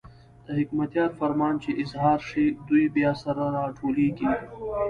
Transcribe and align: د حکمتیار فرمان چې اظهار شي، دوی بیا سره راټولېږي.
د 0.45 0.47
حکمتیار 0.59 1.09
فرمان 1.19 1.53
چې 1.63 1.69
اظهار 1.83 2.19
شي، 2.29 2.45
دوی 2.67 2.85
بیا 2.95 3.11
سره 3.23 3.43
راټولېږي. 3.57 4.29